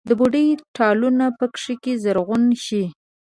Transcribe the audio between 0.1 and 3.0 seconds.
بوډۍ ټالونه پکښې زرغونه شي